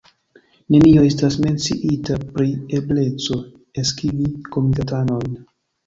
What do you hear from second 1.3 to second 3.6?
menciita pri ebleco